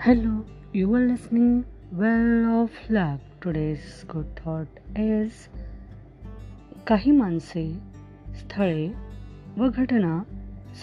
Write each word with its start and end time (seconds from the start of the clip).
Hello, 0.00 0.44
you 0.72 0.94
are 0.94 1.06
listening 1.08 1.64
Well 1.92 2.62
of 2.62 2.70
Luck. 2.88 3.18
Today's 3.40 4.04
good 4.08 4.28
thought 4.36 4.78
is 4.96 5.30
काही 6.86 7.10
माणसे 7.10 7.72
स्थळे 8.34 8.88
व 9.56 9.68
घटना 9.74 10.22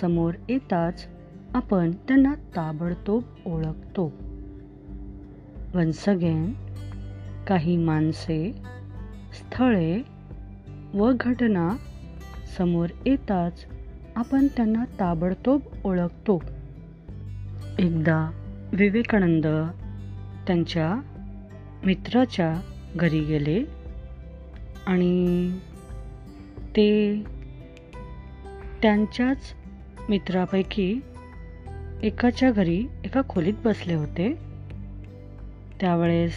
समोर 0.02 0.34
येताच 0.50 1.06
आपण 1.54 1.92
त्यांना 1.92 2.36
ताबडतोब 2.56 3.24
ओळखतो 3.46 4.14
वन्स 5.74 6.10
अगेन 6.10 6.54
काही 7.48 7.78
माणसे 7.78 8.52
स्थळे 9.34 10.02
व 10.94 11.12
घटना 11.20 11.78
समोर 12.58 12.88
येताच 13.06 13.66
आपण 14.16 14.48
त्यांना 14.48 14.86
ताबडतोब 15.00 15.62
ओळखतो 15.84 16.44
एकदा 17.80 18.32
विवेकानंद 18.72 19.48
त्यांच्या 20.48 21.02
मित्राच्या 21.86 22.62
घरी 22.96 23.20
गेले 23.20 23.64
आणि 24.86 25.52
ते 26.76 27.24
त्यांच्याच 28.82 29.54
मित्रापैकी 30.10 31.00
एकाच्या 32.04 32.52
घरी 32.52 32.88
एका 33.04 33.22
खोलीत 33.30 33.54
बसले 33.66 33.94
होते. 33.94 34.34
त्यावेळेस 35.80 36.34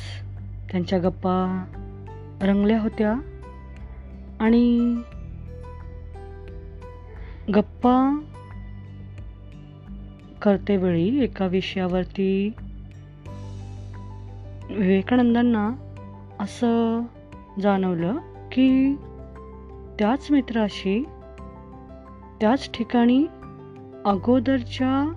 त्यांच्या 0.70 0.98
गप्पा 0.98 1.64
रंगल्या 2.42 2.80
होत्या 2.80 3.14
आणि 4.40 4.96
गप्पा 7.54 8.20
करतेवेळी 10.42 11.22
एका 11.24 11.46
विषयावरती 11.46 12.52
विवेकानंदांना 14.70 15.70
असं 16.40 17.02
जाणवलं 17.60 18.16
की 18.52 18.94
त्याच 19.98 20.30
मित्राशी 20.30 21.04
त्याच 22.40 22.70
ठिकाणी 22.74 23.26
अगोदरच्या 24.04 25.12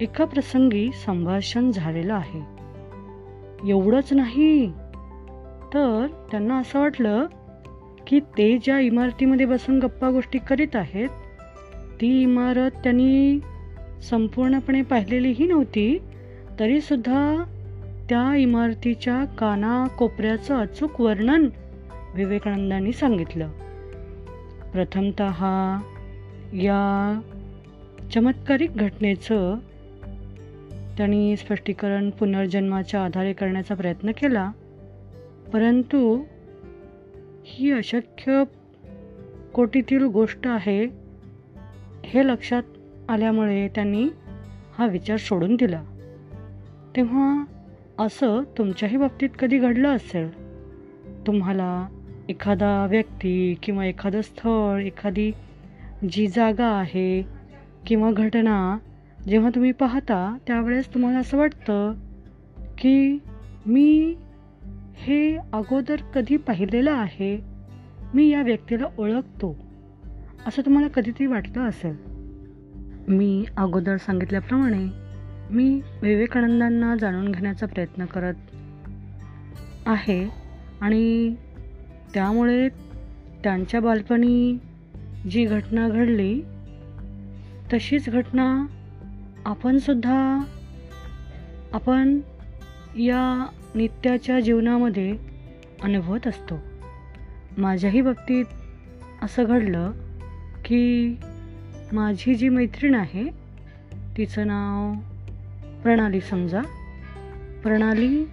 एका 0.00 0.24
प्रसंगी 0.24 0.90
संभाषण 1.06 1.70
झालेलं 1.70 2.14
आहे. 2.14 2.40
एवढंच 3.70 4.12
नाही 4.12 4.70
तर 5.74 6.06
त्यांना 6.30 6.58
असं 6.58 6.80
वाटलं 6.80 7.26
की 8.06 8.20
ते 8.20 8.58
ज्या 8.58 8.78
इमारतीमध्ये 8.78 9.46
बसून 9.46 9.78
गप्पा 9.78 10.10
गोष्टी 10.10 10.38
करीत 10.38 10.76
आहेत 10.76 11.08
ती 12.00 12.22
इमारत 12.22 12.70
त्यांनी 12.70 13.38
संपूर्णपणे 14.02 14.82
पाहिलेलीही 14.82 15.46
नव्हती 15.46 15.98
तरीसुद्धा 16.60 17.44
त्या 18.08 18.36
इमारतीच्या 18.36 19.24
कानाकोपऱ्याचं 19.24 20.56
अचूक 20.56 21.00
वर्णन 21.00 21.48
विवेकानंदांनी 22.14 22.92
सांगितलं. 22.92 23.50
प्रथमत 24.72 25.22
या 26.52 27.20
चमत्कारिक 28.14 28.76
घटनेचं 28.76 29.56
त्यांनी 30.96 31.36
स्पष्टीकरण 31.36 32.10
पुनर्जन्माच्या 32.10 33.04
आधारे 33.04 33.32
करण्याचा 33.32 33.74
प्रयत्न 33.74 34.10
केला 34.10 34.50
परंतु 35.52 36.22
ही 37.44 37.72
अशक्य 37.72 38.42
कोटीतील 39.54 40.04
गोष्ट 40.04 40.46
आहे 40.46 40.84
हे 42.04 42.26
लक्षात 42.26 42.62
आल्यामुळे 43.08 43.68
त्यांनी 43.68 44.08
हा 44.78 44.86
विचार 44.86 45.16
सोडून 45.16 45.56
दिला. 45.56 45.82
तेव्हा 46.96 47.44
असं 47.98 48.42
तुमच्याही 48.58 48.96
बाबतीत 48.96 49.28
कधी 49.38 49.58
घडलं 49.58 49.88
असेल? 49.88 50.44
तुम्हाला 51.26 51.88
एखादा 52.28 52.86
व्यक्ती 52.86 53.54
किंवा 53.62 53.86
एखादं 53.86 54.20
स्थळ 54.20 54.80
एखादी 54.82 55.32
जी 56.12 56.26
जागा 56.26 56.66
आहे 56.66 57.22
किंवा 57.86 58.10
घटना 58.10 58.78
जेव्हा 59.28 59.50
तुम्ही 59.54 59.72
पाहता 59.72 60.36
त्यावेळेस 60.46 60.94
तुम्हाला 60.94 61.18
असं 61.18 61.38
वाटतं 61.38 61.92
की 62.78 63.18
मी 63.66 64.14
हे 64.94 65.36
अगोदर 65.52 65.96
कधी 65.96 66.36
पाहिलेलं 66.36 66.92
आहे? 66.92 67.40
मी 68.14 68.28
या 68.28 68.42
व्यक्तीला 68.42 68.86
ओळखतो. 68.98 69.56
असं 70.46 70.62
तुम्हाला 70.62 70.88
कधीतरी 70.88 71.26
वाटलं 71.26 71.62
असेल? 71.62 72.13
मी 73.08 73.44
अगोदर 73.56 73.96
सांगितल्याप्रमाणे 73.96 74.86
मी 75.50 75.80
विवेकानंदांना 76.02 76.96
जाणून 77.00 77.32
घेण्याचा 77.32 77.66
प्रयत्न 77.66 78.04
करत 78.04 78.34
आहे 79.86 80.28
आणि 80.80 81.34
त्यामुळे 82.14 82.68
त्यांच्या 83.44 83.80
बालपणी 83.80 84.58
जी 85.30 85.44
घटना 85.44 85.88
घडली 85.88 86.40
तशीच 87.72 88.08
घटना 88.08 88.66
आपणसुद्धा 89.44 90.44
आपण 91.72 92.20
या 92.96 93.46
नित्याच्या 93.74 94.40
जीवनामध्ये 94.40 95.16
अनुभवत 95.82 96.26
असतो. 96.26 96.54
माझ्याही 97.58 98.00
बाबतीत 98.00 98.44
असं 99.22 99.44
घडलं 99.44 99.92
की 100.64 101.14
माझी 101.94 102.34
जी 102.34 102.48
मैत्रीण 102.48 102.94
आहे 102.94 103.24
तिचं 104.16 104.46
नाव 104.46 104.92
प्रणाली 105.82 106.20
समजा. 106.20 106.60
प्रणाली 107.62 108.24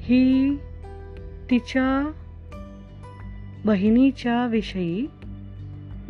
ही 0.00 0.56
तिच्या 1.50 2.10
बहिणीच्या 3.64 4.46
विषयी 4.46 5.06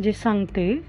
जे 0.02 0.12
सांगते 0.12 0.82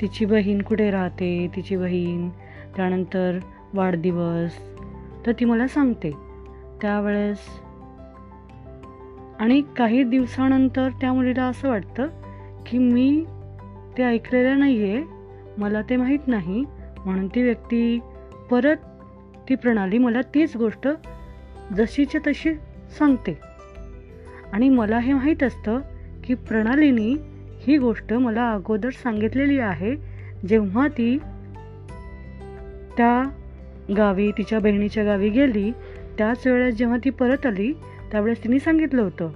तिची 0.00 0.24
बहीण 0.24 0.62
कुठे 0.62 0.90
राहते 0.90 1.50
तिची 1.56 1.76
बहीण 1.76 2.28
त्यानंतर 2.76 3.38
वाढदिवस 3.74 4.52
तर 5.26 5.32
ती 5.32 5.44
मला 5.44 5.68
सांगते. 5.68 6.10
त्यावेळेस 6.82 7.38
आणि 9.38 9.62
काही 9.76 10.02
दिवसानंतर 10.02 10.88
त्या 11.00 11.12
मुलीला 11.12 11.44
असं 11.44 11.68
वाटतं 11.68 12.06
की 12.66 12.78
मी 12.78 13.24
ते 14.00 14.04
ऐकलेलं 14.04 14.58
नाही 14.58 14.82
आहे 14.82 15.02
मला 15.58 15.82
ते 15.82 15.96
माहीत 15.96 16.18
नाही. 16.26 16.64
म्हणून 17.04 17.28
ती 17.28 17.42
व्यक्ती 17.42 17.98
परत 18.50 18.76
ती 19.48 19.54
प्रणाली 19.54 19.98
मला 19.98 20.20
तीच 20.34 20.56
गोष्ट 20.56 20.88
जशीच्या 21.76 22.20
तशी 22.26 22.54
सांगते. 22.98 23.38
आणि 24.52 24.68
मला 24.68 24.98
हे 24.98 25.12
माहीत 25.12 25.42
असतं 25.42 25.80
की 26.24 26.34
प्रणालीनी 26.34 27.16
ही 27.60 27.78
गोष्ट 27.78 28.12
मला 28.12 28.52
अगोदर 28.52 28.90
सांगितलेली 28.90 29.58
आहे. 29.58 29.96
जेव्हा 30.48 30.88
ती 30.88 31.18
त्या 32.96 33.30
गावी 33.96 34.30
तिच्या 34.30 34.58
बहिणीच्या 34.58 35.04
गावी 35.04 35.28
गेली 35.28 35.70
त्याच 36.18 36.46
वेळेस 36.46 36.74
जेव्हा 36.74 36.96
ती 37.04 37.10
परत 37.10 37.46
आली 37.46 37.72
त्यावेळेस 38.12 38.44
तिने 38.44 38.58
सांगितलं 38.58 39.02
होतं. 39.02 39.30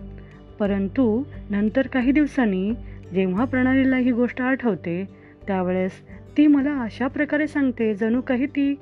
परंतु 0.58 1.22
नंतर 1.50 1.86
काही 1.86 2.12
दिवसांनी 2.12 2.72
जेव्हा 3.14 3.44
प्रणालीला 3.44 3.96
ही 3.96 4.12
गोष्ट 4.12 4.40
आठवते 4.40 5.04
त्यावेळेस 5.46 5.90
ती 6.36 6.46
मला 6.46 6.82
अशा 6.82 7.06
प्रकारे 7.06 7.46
सांगते 7.46 7.94
जणू 7.94 8.20
काही 8.20 8.46
ती 8.46 8.74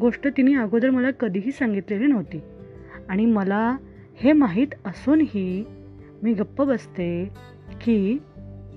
गोष्ट 0.00 0.28
तिने 0.36 0.54
अगोदर 0.54 0.90
मला 0.90 1.10
कधीही 1.10 1.52
सांगितलेली 1.52 2.06
नव्हती. 2.06 2.40
आणि 3.08 3.26
मला 3.26 3.76
हे 4.16 4.32
माहीत 4.32 4.66
असूनही 4.84 5.64
मी 6.22 6.32
गप्प 6.32 6.62
बसते 6.62 7.28
की 7.84 8.18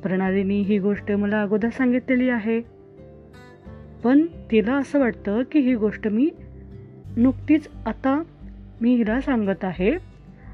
प्रणालीने 0.04 0.60
ही 0.62 0.80
गोष्ट 0.80 1.12
मला 1.12 1.42
अगोदर 1.42 1.70
सांगितलेली 1.70 2.30
आहे. 2.30 2.62
पण 4.04 4.26
तिला 4.52 4.76
असं 4.76 5.00
वाटतं 5.00 5.42
की 5.52 5.60
ही 5.60 5.76
गोष्ट 5.76 6.08
मी 6.08 6.30
नुकतीच 7.18 7.68
आता 7.86 8.24
मी 8.82 8.96
हिला 8.96 9.22
सांगत 9.22 9.64
आहे 9.64 9.92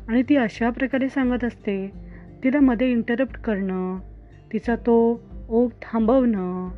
आणि 0.07 0.23
ती 0.29 0.35
अशा 0.35 0.69
प्रकारे 0.69 1.09
सांगत 1.09 1.43
असते 1.43 1.91
तिला 2.43 2.59
मध्ये 2.59 2.91
इंटरप्ट 2.91 3.41
करणं 3.41 3.99
तिचा 4.53 4.75
तो 4.75 5.23
ओघ 5.49 5.71
थांबवणं 5.81 6.69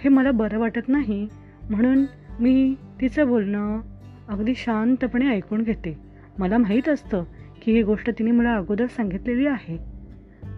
हे 0.00 0.08
मला 0.08 0.30
बरं 0.30 0.58
वाटत 0.58 0.88
नाही. 0.88 1.28
म्हणून 1.70 2.04
मी 2.40 2.74
तिचं 3.00 3.26
बोलणं 3.26 3.80
अगदी 4.28 4.54
शांतपणे 4.56 5.28
ऐकून 5.28 5.62
घेते. 5.62 5.98
मला 6.38 6.58
माहीत 6.58 6.88
असतं 6.88 7.24
की 7.62 7.72
ही 7.72 7.82
गोष्ट 7.82 8.10
तिने 8.10 8.30
मला 8.30 8.56
अगोदर 8.56 8.86
सांगितलेली 8.86 9.46
आहे. 9.46 9.78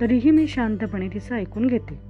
तरीही 0.01 0.31
मी 0.31 0.47
शांतपणे 0.47 1.09
तिचं 1.09 1.35
ऐकून 1.35 1.67
घेते. 1.67 2.01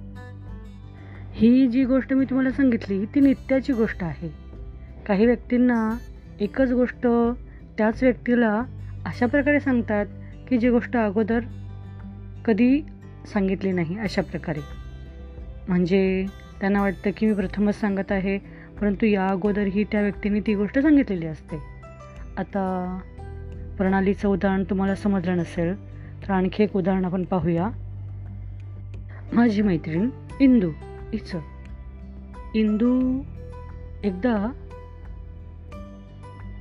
ही 1.31 1.67
जी 1.67 1.85
गोष्ट 1.85 2.13
मी 2.13 2.25
तुम्हाला 2.25 2.51
सांगितली 2.51 3.05
ती 3.05 3.19
नित्याची 3.19 3.73
गोष्ट 3.73 4.03
आहे. 4.03 4.33
काही 5.07 5.25
व्यक्तींना 5.25 5.97
एकच 6.39 6.71
गोष्ट 6.71 7.07
त्याच 7.77 8.03
व्यक्तीला 8.03 8.63
अशा 9.05 9.25
प्रकारे 9.25 9.59
सांगतात 9.59 10.05
की 10.47 10.57
जी 10.57 10.69
गोष्ट 10.69 10.97
अगोदर 10.97 11.39
कधी 12.45 12.81
सांगितली 13.25 13.71
नाही 13.71 13.99
अशा 13.99 14.21
प्रकारे. 14.21 14.59
म्हणजे 15.67 16.25
त्यांना 16.59 16.81
वाटतं 16.81 17.09
की 17.17 17.25
मी 17.25 17.33
प्रथमच 17.33 17.79
सांगत 17.79 18.11
आहे 18.11 18.37
परंतु 18.81 19.05
या 19.05 19.27
अगोदरही 19.27 19.83
त्या 19.83 20.01
व्यक्तीने 20.01 20.39
ती 20.39 20.55
गोष्ट 20.55 20.79
सांगितलेली 20.79 21.25
असते. 21.25 21.55
आता 22.37 22.99
प्रणालीचं 23.77 24.27
उदाहरण 24.27 24.63
तुम्हाला 24.63 24.95
समजलं 24.95 25.37
नसेल 25.37 25.93
तर 26.21 26.31
आणखी 26.31 26.63
एक 26.63 26.75
उदाहरण 26.75 27.05
आपण 27.05 27.23
पाहूया. 27.23 27.69
माझी 29.33 29.61
मैत्रीण 29.61 30.09
इंदू 30.39 30.69
हिचं. 31.13 31.39
इंदू 32.55 33.21
एकदा 34.03 34.51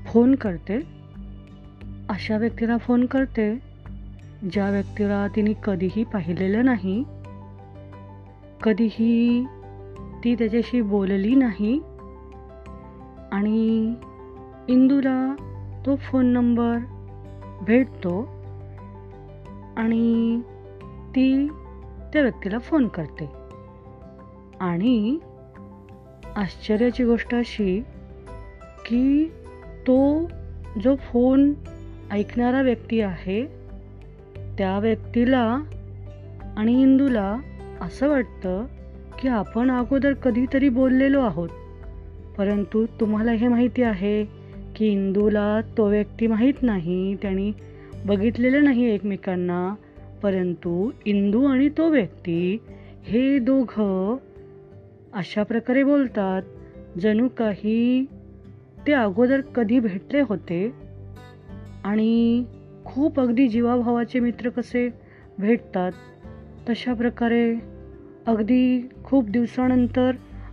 फोन 0.06 0.35
करते 0.35 0.81
अशा 2.09 2.37
व्यक्तीला 2.37 2.76
फोन 2.76 3.06
करते. 3.06 3.72
ज्या 4.50 4.71
व्यक्तीला 4.71 5.29
तिने 5.37 5.53
कधीही 5.65 6.05
पाहिलेलं 6.05 6.65
नाही 6.65 7.05
कधीही 8.62 9.44
ती 10.25 10.35
त्याच्याशी 10.35 10.81
बोलली 10.81 11.35
नाही 11.35 11.81
आणि 13.33 13.94
इंदूला 14.69 15.35
तो 15.87 15.97
फोन 15.97 16.27
नंबर 16.27 16.79
भेटतो 17.62 18.23
आणि 19.77 20.41
ती 21.11 21.49
त्या 22.12 22.23
व्यक्तीला 22.23 22.59
फोन 22.59 22.88
करते. 22.88 23.31
आणि 24.61 25.19
आश्चर्याची 26.37 27.05
गोष्ट 27.05 27.35
अशी 27.35 27.81
की 28.87 29.25
तो 29.87 30.27
जो 30.83 30.95
फोन 30.97 31.53
ऐकणारा 32.11 32.62
व्यक्ती 32.62 33.00
आहे 33.00 33.62
त्या 34.58 34.78
व्यक्तीला 34.78 35.62
आणि 36.56 36.82
इंदूला 36.82 37.37
असं 37.81 38.08
वाटतं 38.08 38.66
की 39.19 39.28
आपण 39.28 39.70
अगोदर 39.70 40.12
कधीतरी 40.12 40.69
बोललेलो 40.69 41.20
आहोत. 41.20 41.49
परंतु 42.38 42.87
तुम्हाला 43.00 43.32
हे 43.32 43.49
माहिती 43.49 43.82
आहे 43.82 44.25
की 44.76 44.87
इंदूला 44.87 45.60
तो 45.60 45.88
व्यक्ती 45.88 46.26
माहीत 46.26 46.54
नाही 46.62 47.14
त्यांनी 47.14 47.52
बघितलेलं 48.06 48.64
नाही 48.64 48.84
एकमेकांना. 48.84 49.75
परंतु 50.22 50.90
इंदू 51.04 51.44
आणि 51.44 51.69
तो 51.69 51.88
व्यक्ती 51.88 52.58
हे 53.02 53.38
दोघं 53.38 54.16
अशा 55.12 55.43
प्रकारे 55.43 55.82
बोलतात 55.82 56.43
जणू 56.99 57.28
काही 57.28 58.06
ते 58.87 58.93
अगोदर 58.93 59.40
कधी 59.40 59.78
भेटले 59.78 60.20
होते 60.20 60.72
आणि 61.84 62.44
खूप 62.84 63.20
अगदी 63.20 63.49
जीवाभावाचे 63.49 64.20
मित्र 64.20 64.49
कसे 64.49 64.88
भेटतात 65.38 65.93
तशा 66.69 66.94
प्रकारे 66.94 67.55
अगदी 68.26 68.88
खूप 69.05 69.29
दिवसानंतर 69.29 70.11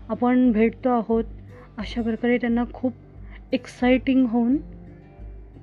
आपण 0.10 0.52
भेटतो 0.52 0.90
आहोत 0.90 1.24
अशा 1.78 2.02
प्रकारे 2.02 2.38
त्यांना 2.38 2.64
खूप 2.74 2.94
एक्साइटिंग 3.52 4.26
होऊन 4.26 4.58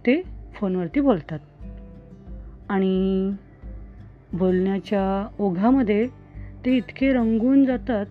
ते 0.07 0.23
फोनवरती 0.55 1.01
बोलतात. 1.01 1.39
आणि 2.69 3.33
बोलण्याच्या 4.33 5.29
ओघामध्ये 5.39 6.07
ते 6.65 6.77
इतके 6.77 7.13
रंगून 7.13 7.65
जातात. 7.65 8.07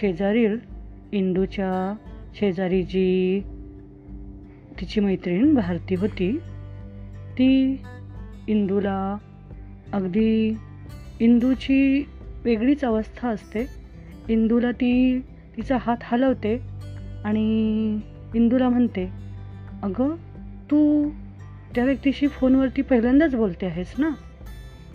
शेजारील 0.00 0.58
इंदूच्या 1.12 1.94
शेजारी 2.34 2.82
जी 2.82 3.40
तिची 4.80 5.00
मैत्रीण 5.00 5.54
भारती 5.54 5.94
होती 5.94 6.38
ती 7.38 7.82
इंदूला 8.48 9.16
अगदी 9.92 10.58
इंदूची 11.20 12.08
वेगळीच 12.44 12.84
अवस्था 12.84 13.28
असते. 13.28 13.66
इंदूला 14.28 14.70
ती 14.70 15.20
तिचा 15.56 15.76
हात 15.80 15.96
हलवते 16.02 16.62
आणि 17.24 18.00
इंदूला 18.34 18.68
म्हणते 18.68 19.10
अगं 19.82 20.14
तू 20.70 21.10
त्या 21.74 21.84
व्यक्तीशी 21.84 22.26
फोनवरती 22.26 22.82
पहिल्यांदाच 22.82 23.34
बोलते 23.34 23.66
आहेस 23.66 23.94
ना? 23.98 24.10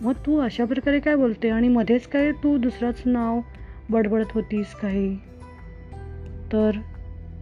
मग 0.00 0.12
तू 0.12 0.38
अशा 0.38 0.64
प्रकारे 0.64 1.00
काय 1.00 1.16
बोलते 1.16 1.48
आणि 1.48 1.68
मध्येच 1.68 2.06
काय 2.06 2.32
तू 2.32 2.58
दुसराच 2.58 3.02
नाव 3.06 3.40
बडबडत 3.90 4.32
होतीस 4.32 4.74
काही? 4.74 5.16
तर 6.52 6.70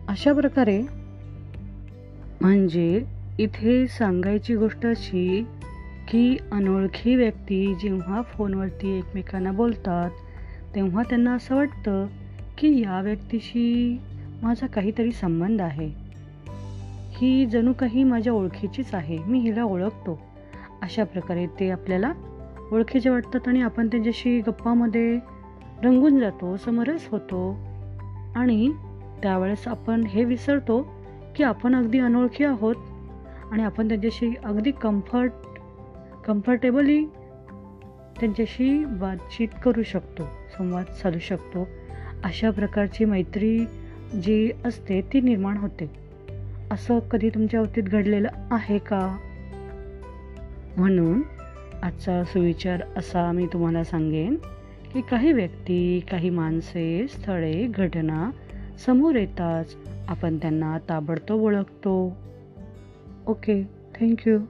अशा 0.08 0.32
प्रकारे 0.32 0.82
म्हणजे 2.40 3.04
इथे 3.40 3.86
सांगायची 3.86 4.56
गोष्ट 4.56 4.86
अशी 4.86 5.46
की 6.08 6.36
अनोळखी 6.52 7.14
व्यक्ती 7.14 7.74
जेव्हा 7.74 8.22
फोनवरती 8.22 8.98
एकमेकांना 8.98 9.52
बोलतात 9.52 10.10
तेव्हा 10.74 11.02
त्यांना 11.02 11.34
असं 11.34 11.56
वाटतं 11.56 12.06
की 12.58 12.80
या 12.80 13.00
व्यक्तीशी 13.00 13.98
माझा 14.42 14.66
काहीतरी 14.66 15.12
संबंध 15.12 15.60
आहे. 15.60 15.90
ही 17.10 17.46
जणू 17.46 17.72
काही 17.72 18.04
माझ्या 18.04 18.32
ओळखीचीच 18.32 18.94
आहे 18.94 19.18
मी 19.26 19.38
हिला 19.38 19.64
ओळखतो. 19.64 20.20
अशा 20.82 21.04
प्रकारे 21.04 21.46
ते 21.46 21.70
आपल्याला 21.70 22.12
ओळखीचे 22.72 23.10
वाटतात 23.10 23.48
आणि 23.48 23.62
आपण 23.62 23.86
त्यांच्याशी 23.86 24.40
गप्पामध्ये 24.40 25.18
रंगून 25.82 26.20
जातो 26.20 26.56
समरस 26.56 27.08
होतो. 27.10 27.56
आणि 28.36 28.72
त्यावेळेस 29.22 29.68
आपण 29.68 30.04
हे 30.04 30.24
विसरतो 30.24 30.94
की 31.36 31.42
आपण 31.42 31.74
अगदी 31.74 31.98
अनोळखी 31.98 32.44
आहोत 32.44 32.74
आणि 33.52 33.62
आपण 33.62 33.88
त्यांच्याशी 33.88 34.30
अगदी 34.44 34.70
कम्फर्ट 34.70 35.32
कम्फर्टेबली 36.26 37.04
त्यांच्याशी 38.20 38.84
बातचीत 38.84 39.48
करू 39.64 39.82
शकतो 39.82 40.22
संवाद 40.58 40.84
साधू 40.86 41.18
शकतो. 41.18 41.68
अशा 42.24 42.50
प्रकारची 42.50 43.04
मैत्री 43.04 43.58
जी 44.22 44.50
असते 44.64 45.00
ती 45.00 45.20
निर्माण 45.20 45.56
होते. 45.56 45.90
असं 46.70 46.98
कधी 46.98 47.28
तुमच्या 47.28 47.62
बाबतीत 47.62 47.82
घडलेलं 47.82 48.28
आहे 48.50 48.78
का? 48.78 49.18
म्हणून 50.76 51.22
आजचा 51.82 52.24
सुविचार 52.24 52.82
असा 52.96 53.32
मी 53.32 53.46
तुम्हाला 53.46 53.84
सांगेन 53.84 54.36
की 54.92 55.00
काही 55.00 55.32
व्यक्ती 55.32 56.00
काही 56.10 56.30
माणसे 56.30 57.06
स्थळे 57.08 57.66
घटना 57.66 58.30
समोर 58.86 59.14
येताच 59.14 59.76
आपण 60.08 60.36
त्यांना 60.36 60.78
ताबडतोब 60.88 61.40
ओळखतो. 61.40 62.27
okay 63.28 63.66
thank 63.98 64.24
you. 64.24 64.48